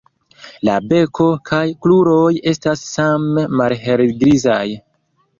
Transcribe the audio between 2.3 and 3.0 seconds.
estas